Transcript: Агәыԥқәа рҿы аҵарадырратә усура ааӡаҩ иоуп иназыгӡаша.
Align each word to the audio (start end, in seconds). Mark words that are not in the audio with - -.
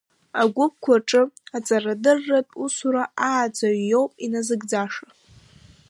Агәыԥқәа 0.41 0.93
рҿы 0.99 1.21
аҵарадырратә 1.57 2.53
усура 2.63 3.03
ааӡаҩ 3.27 3.79
иоуп 3.89 4.11
иназыгӡаша. 4.25 5.07